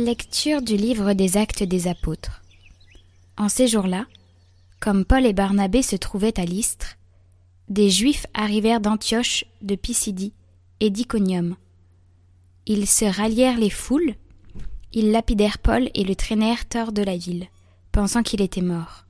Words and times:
Lecture 0.00 0.62
du 0.62 0.76
livre 0.76 1.12
des 1.12 1.36
actes 1.36 1.64
des 1.64 1.88
apôtres. 1.88 2.40
En 3.36 3.48
ces 3.48 3.66
jours-là, 3.66 4.06
comme 4.78 5.04
Paul 5.04 5.26
et 5.26 5.32
Barnabé 5.32 5.82
se 5.82 5.96
trouvaient 5.96 6.38
à 6.38 6.44
Lystre, 6.44 6.98
des 7.68 7.90
Juifs 7.90 8.24
arrivèrent 8.32 8.80
d'Antioche, 8.80 9.44
de 9.60 9.74
Pisidie 9.74 10.34
et 10.78 10.90
d'Iconium. 10.90 11.56
Ils 12.66 12.86
se 12.86 13.06
rallièrent 13.06 13.58
les 13.58 13.70
foules, 13.70 14.14
ils 14.92 15.10
lapidèrent 15.10 15.58
Paul 15.58 15.90
et 15.94 16.04
le 16.04 16.14
traînèrent 16.14 16.62
hors 16.76 16.92
de 16.92 17.02
la 17.02 17.16
ville, 17.16 17.48
pensant 17.90 18.22
qu'il 18.22 18.40
était 18.40 18.62
mort. 18.62 19.04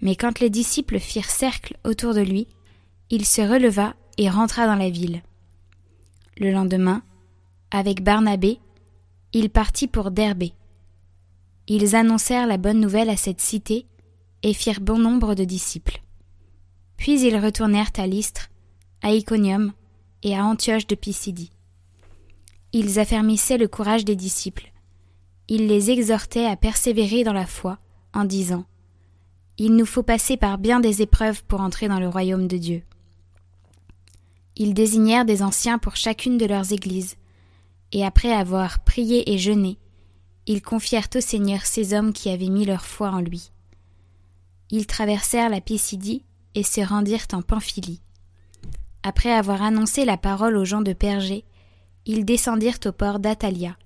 Mais 0.00 0.16
quand 0.16 0.40
les 0.40 0.48
disciples 0.48 0.98
firent 0.98 1.28
cercle 1.28 1.76
autour 1.84 2.14
de 2.14 2.22
lui, 2.22 2.48
il 3.10 3.26
se 3.26 3.42
releva 3.42 3.94
et 4.16 4.30
rentra 4.30 4.64
dans 4.64 4.76
la 4.76 4.88
ville. 4.88 5.20
Le 6.38 6.52
lendemain, 6.52 7.02
avec 7.70 8.02
Barnabé, 8.02 8.60
il 9.32 9.50
partit 9.50 9.86
pour 9.86 10.10
Derbé. 10.10 10.54
Ils 11.68 11.94
annoncèrent 11.94 12.48
la 12.48 12.56
bonne 12.56 12.80
nouvelle 12.80 13.10
à 13.10 13.16
cette 13.16 13.40
cité 13.40 13.86
et 14.42 14.54
firent 14.54 14.80
bon 14.80 14.98
nombre 14.98 15.34
de 15.34 15.44
disciples. 15.44 16.02
Puis 16.96 17.20
ils 17.20 17.36
retournèrent 17.36 17.92
à 17.96 18.06
Lystre, 18.06 18.50
à 19.02 19.12
Iconium 19.12 19.72
et 20.22 20.36
à 20.36 20.44
Antioche 20.44 20.86
de 20.86 20.96
Pisidie. 20.96 21.52
Ils 22.72 22.98
affermissaient 22.98 23.58
le 23.58 23.68
courage 23.68 24.04
des 24.04 24.16
disciples. 24.16 24.72
Ils 25.48 25.66
les 25.68 25.90
exhortaient 25.90 26.46
à 26.46 26.56
persévérer 26.56 27.22
dans 27.24 27.32
la 27.32 27.46
foi, 27.46 27.78
en 28.12 28.24
disant 28.24 28.64
Il 29.58 29.76
nous 29.76 29.86
faut 29.86 30.02
passer 30.02 30.36
par 30.36 30.58
bien 30.58 30.80
des 30.80 31.02
épreuves 31.02 31.44
pour 31.44 31.60
entrer 31.60 31.88
dans 31.88 32.00
le 32.00 32.08
royaume 32.08 32.48
de 32.48 32.56
Dieu. 32.56 32.82
Ils 34.56 34.74
désignèrent 34.74 35.24
des 35.24 35.42
anciens 35.42 35.78
pour 35.78 35.96
chacune 35.96 36.36
de 36.36 36.46
leurs 36.46 36.72
églises, 36.72 37.16
et 37.92 38.04
après 38.04 38.32
avoir 38.32 38.84
prié 38.84 39.32
et 39.32 39.38
jeûné, 39.38 39.78
ils 40.46 40.62
confièrent 40.62 41.08
au 41.14 41.20
Seigneur 41.20 41.64
ces 41.66 41.94
hommes 41.94 42.12
qui 42.12 42.30
avaient 42.30 42.48
mis 42.48 42.64
leur 42.64 42.84
foi 42.84 43.10
en 43.10 43.20
lui. 43.20 43.50
Ils 44.70 44.86
traversèrent 44.86 45.50
la 45.50 45.60
Pisidie 45.60 46.24
et 46.54 46.62
se 46.62 46.80
rendirent 46.80 47.26
en 47.32 47.42
Pamphylie. 47.42 48.00
Après 49.02 49.32
avoir 49.32 49.62
annoncé 49.62 50.04
la 50.04 50.16
parole 50.16 50.56
aux 50.56 50.64
gens 50.64 50.82
de 50.82 50.92
Pergé, 50.92 51.44
ils 52.06 52.24
descendirent 52.24 52.78
au 52.86 52.92
port 52.92 53.18
d'Atalia 53.18 53.76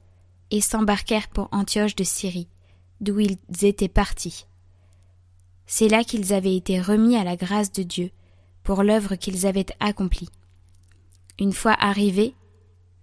et 0.50 0.60
s'embarquèrent 0.60 1.28
pour 1.28 1.48
Antioche 1.52 1.96
de 1.96 2.04
Syrie, 2.04 2.48
d'où 3.00 3.20
ils 3.20 3.38
étaient 3.62 3.88
partis. 3.88 4.46
C'est 5.66 5.88
là 5.88 6.04
qu'ils 6.04 6.32
avaient 6.32 6.56
été 6.56 6.80
remis 6.80 7.16
à 7.16 7.24
la 7.24 7.36
grâce 7.36 7.72
de 7.72 7.82
Dieu 7.82 8.10
pour 8.62 8.82
l'œuvre 8.82 9.14
qu'ils 9.16 9.46
avaient 9.46 9.66
accomplie. 9.80 10.28
Une 11.38 11.52
fois 11.52 11.76
arrivés, 11.78 12.34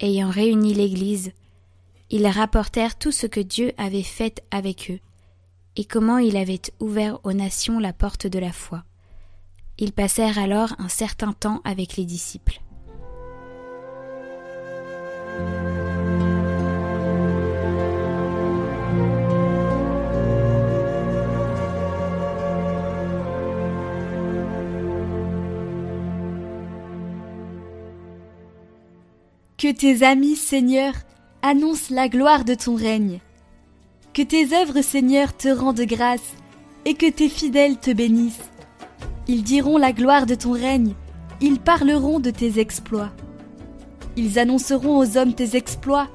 ayant 0.02 0.30
réuni 0.30 0.74
l'Église, 0.74 1.32
ils 2.10 2.28
rapportèrent 2.28 2.98
tout 2.98 3.12
ce 3.12 3.26
que 3.26 3.40
Dieu 3.40 3.72
avait 3.78 4.04
fait 4.04 4.44
avec 4.52 4.92
eux, 4.92 5.00
et 5.78 5.86
comment 5.86 6.18
il 6.18 6.36
avait 6.36 6.62
ouvert 6.80 7.20
aux 7.24 7.34
nations 7.34 7.80
la 7.80 7.94
porte 7.94 8.28
de 8.28 8.40
la 8.40 8.52
foi. 8.52 8.84
Ils 9.78 9.94
passèrent 9.94 10.38
alors 10.38 10.76
un 10.80 10.90
certain 10.90 11.34
temps 11.34 11.62
avec 11.64 11.96
les 11.96 12.06
disciples. 12.06 12.60
Que 29.61 29.72
tes 29.72 30.04
amis, 30.04 30.38
Seigneur, 30.38 30.95
annoncent 31.44 31.94
la 31.94 32.10
gloire 32.10 32.45
de 32.45 32.55
ton 32.55 32.73
règne. 32.73 33.20
Que 34.11 34.23
tes 34.23 34.55
œuvres, 34.55 34.82
Seigneur, 34.82 35.38
te 35.38 35.49
rendent 35.49 35.82
grâce, 35.82 36.33
et 36.83 36.95
que 36.95 37.08
tes 37.08 37.30
fidèles 37.30 37.77
te 37.77 37.92
bénissent. 37.92 38.49
Ils 39.27 39.44
diront 39.44 39.77
la 39.77 39.92
gloire 39.92 40.26
de 40.26 40.33
ton 40.33 40.54
règne, 40.54 40.95
ils 41.42 41.60
parleront 41.60 42.20
de 42.20 42.32
tes 42.32 42.60
exploits. 42.60 43.11
Ils 44.17 44.39
annonceront 44.39 44.98
aux 44.98 45.16
hommes 45.16 45.36
tes 45.36 45.55
exploits, 45.55 46.08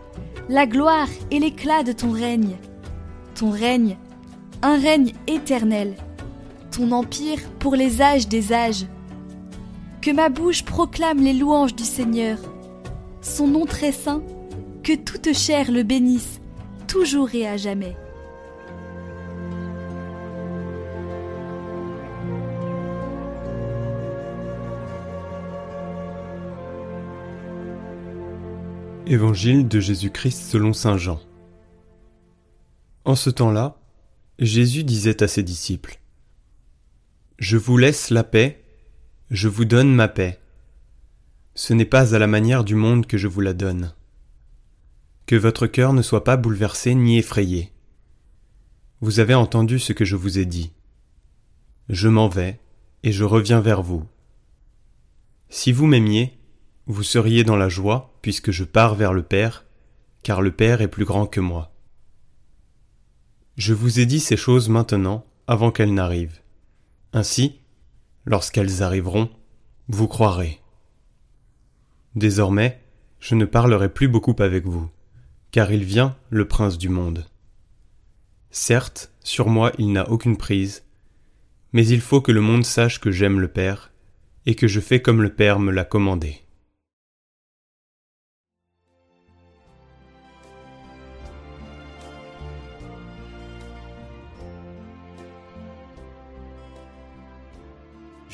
la 0.49 0.67
gloire 0.67 1.09
et 1.31 1.39
l'éclat 1.39 1.85
de 1.85 1.93
ton 1.93 2.11
règne. 2.11 2.57
Ton 3.37 3.53
règne, 3.53 3.97
un 4.63 4.77
règne 4.77 5.13
éternel, 5.29 5.95
ton 6.73 6.91
empire 6.91 7.39
pour 7.61 7.77
les 7.77 8.03
âges 8.03 8.27
des 8.27 8.53
âges. 8.53 8.87
Que 10.01 10.11
ma 10.11 10.31
bouche 10.31 10.65
proclame 10.65 11.21
les 11.21 11.35
louanges 11.35 11.77
du 11.77 11.85
Seigneur 11.85 12.39
son 13.27 13.49
nom 13.49 13.67
très 13.67 13.93
saint, 13.93 14.23
que 14.83 14.95
toute 14.95 15.35
chair 15.35 15.71
le 15.71 15.83
bénisse, 15.83 16.41
toujours 16.87 17.35
et 17.35 17.47
à 17.47 17.57
jamais. 17.57 17.97
Évangile 29.09 29.69
de 29.69 29.81
Jésus-Christ 29.81 30.51
selon 30.51 30.73
Saint 30.73 30.97
Jean. 30.97 31.21
En 33.05 33.15
ce 33.15 33.31
temps-là, 33.31 33.77
Jésus 34.39 34.83
disait 34.83 35.23
à 35.23 35.29
ses 35.29 35.43
disciples 35.43 36.01
Je 37.39 37.57
vous 37.57 37.77
laisse 37.77 38.11
la 38.11 38.25
paix, 38.25 38.65
je 39.31 39.49
vous 39.49 39.65
donne 39.65 39.95
ma 39.95 40.09
paix. 40.09 40.41
Ce 41.57 41.73
n'est 41.73 41.87
pas 41.87 42.15
à 42.15 42.19
la 42.19 42.27
manière 42.27 42.65
du 42.65 42.75
monde 42.75 43.07
que 43.07 43.17
je 43.17 43.29
vous 43.29 43.41
la 43.41 43.55
donne. 43.55 43.95
Que 45.25 45.37
votre 45.37 45.67
cœur 45.67 45.95
ne 45.95 46.03
soit 46.03 46.23
pas 46.23 46.37
bouleversé 46.37 46.95
ni 46.95 47.17
effrayé. 47.17 47.73
Vous 49.01 49.21
avez 49.21 49.33
entendu 49.33 49.79
ce 49.79 49.95
que 49.95 50.05
je 50.05 50.17
vous 50.17 50.39
ai 50.39 50.45
dit. 50.45 50.73
Je 51.89 52.09
m'en 52.09 52.29
vais, 52.29 52.61
et 53.05 53.11
je 53.11 53.25
reviens 53.25 53.63
vers 53.63 53.83
vous. 53.83 54.05
Si 55.49 55.73
vous 55.73 55.87
m'aimiez, 55.87 56.39
vous 56.87 57.03
seriez 57.03 57.43
dans 57.43 57.57
la 57.57 57.71
joie, 57.71 58.15
puisque 58.21 58.51
je 58.51 58.65
pars 58.65 58.95
vers 58.95 59.15
le 59.15 59.23
Père, 59.23 59.65
car 60.23 60.43
le 60.43 60.53
Père 60.53 60.83
est 60.83 60.89
plus 60.89 61.07
grand 61.07 61.27
que 61.27 61.41
moi. 61.41 61.73
Je 63.57 63.73
vous 63.73 63.99
ai 63.99 64.05
dit 64.05 64.21
ces 64.21 64.37
choses 64.37 64.69
maintenant, 64.69 65.25
avant 65.47 65.71
qu'elles 65.71 65.95
n'arrivent. 65.95 66.43
Ainsi, 67.15 67.61
lorsqu'elles 68.27 68.83
arriveront, 68.83 69.31
vous 69.89 70.07
croirez. 70.07 70.61
Désormais, 72.17 72.81
je 73.21 73.35
ne 73.35 73.45
parlerai 73.45 73.91
plus 73.91 74.09
beaucoup 74.09 74.35
avec 74.39 74.65
vous, 74.65 74.89
car 75.51 75.71
il 75.71 75.85
vient, 75.85 76.17
le 76.31 76.49
prince 76.49 76.79
du 76.79 76.89
monde. 76.89 77.27
Certes, 78.51 79.13
sur 79.23 79.49
moi 79.49 79.71
il 79.79 79.93
n'a 79.93 80.09
aucune 80.11 80.39
prise, 80.39 80.85
mais 81.75 81.87
il 81.87 82.01
faut 82.01 82.23
que 82.23 82.33
le 82.33 82.41
monde 82.41 82.65
sache 82.65 83.01
que 83.01 83.11
j'aime 83.11 83.39
le 83.39 83.49
Père, 83.49 83.93
et 84.47 84.55
que 84.55 84.67
je 84.67 84.81
fais 84.81 85.03
comme 85.03 85.21
le 85.21 85.29
Père 85.29 85.59
me 85.59 85.71
l'a 85.71 85.85
commandé. 85.85 86.46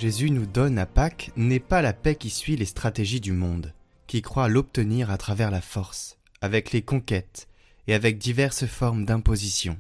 Jésus 0.03 0.33
nous 0.33 0.47
donne 0.47 0.81
à 0.81 0.87
Pâques 0.87 1.31
n'est 1.37 1.61
pas 1.61 1.81
la 1.81 1.93
paix 1.93 2.17
qui 2.17 2.29
suit 2.29 2.57
les 2.57 2.65
stratégies 2.65 3.21
du 3.21 3.31
monde, 3.31 3.73
qui 4.09 4.21
croit 4.21 4.49
l'obtenir 4.49 5.13
à 5.13 5.17
travers 5.17 5.53
la 5.53 5.61
force, 5.61 6.19
avec 6.41 6.73
les 6.73 6.83
conquêtes 6.83 7.47
et 7.87 7.95
avec 7.95 8.19
diverses 8.19 8.67
formes 8.67 9.05
d'imposition. 9.05 9.79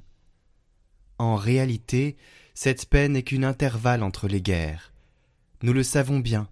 En 1.19 1.35
réalité, 1.35 2.17
cette 2.55 2.87
paix 2.87 3.09
n'est 3.09 3.25
qu'une 3.25 3.45
intervalle 3.45 4.05
entre 4.05 4.29
les 4.29 4.41
guerres. 4.41 4.93
Nous 5.61 5.73
le 5.73 5.83
savons 5.83 6.21
bien. 6.21 6.49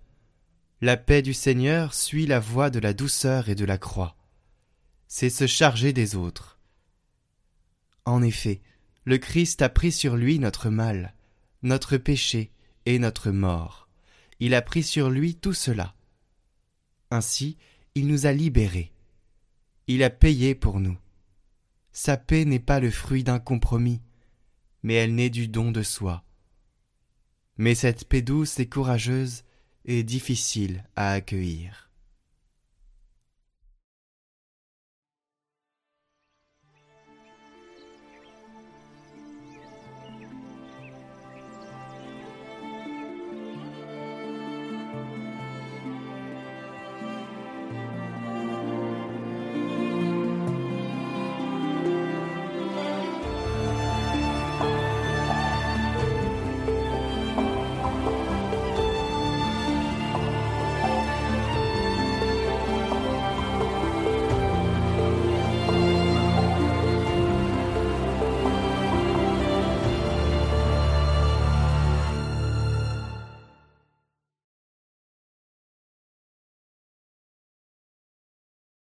La 0.81 0.97
paix 0.97 1.23
du 1.23 1.33
Seigneur 1.33 1.95
suit 1.95 2.27
la 2.27 2.41
voie 2.41 2.71
de 2.71 2.81
la 2.81 2.93
douceur 2.93 3.49
et 3.49 3.55
de 3.55 3.65
la 3.65 3.79
croix. 3.79 4.17
C'est 5.07 5.31
se 5.31 5.47
charger 5.47 5.93
des 5.93 6.17
autres. 6.17 6.59
En 8.05 8.21
effet, 8.21 8.63
le 9.05 9.19
Christ 9.19 9.63
a 9.63 9.69
pris 9.69 9.93
sur 9.93 10.17
lui 10.17 10.41
notre 10.41 10.71
mal, 10.71 11.15
notre 11.63 11.99
péché, 11.99 12.51
et 12.87 12.99
notre 12.99 13.31
mort. 13.31 13.89
Il 14.39 14.55
a 14.55 14.63
pris 14.63 14.83
sur 14.83 15.11
lui 15.11 15.35
tout 15.35 15.53
cela. 15.53 15.95
Ainsi, 17.11 17.59
il 17.95 18.07
nous 18.07 18.27
a 18.27 18.33
libérés. 18.33 18.93
Il 19.87 20.03
a 20.03 20.11
payé 20.11 20.55
pour 20.55 20.81
nous. 20.81 20.97
Sa 21.93 22.17
paix 22.17 22.45
n'est 22.45 22.61
pas 22.61 22.81
le 22.81 22.91
fruit 22.91 23.25
d'un 23.25 23.41
compromis, 23.41 24.01
mais 24.83 24.95
elle 24.95 25.15
naît 25.15 25.31
du 25.31 25.49
don 25.49 25.73
de 25.73 25.83
soi. 25.83 26.25
Mais 27.57 27.75
cette 27.75 28.09
paix 28.09 28.23
douce 28.23 28.59
et 28.59 28.69
courageuse 28.69 29.43
est 29.85 30.03
difficile 30.03 30.85
à 30.97 31.11
accueillir. 31.11 31.90